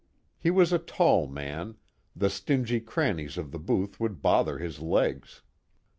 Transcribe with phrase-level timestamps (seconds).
[0.39, 1.75] He was a tall man;
[2.15, 5.43] the stingy crannies of the booth would bother his legs.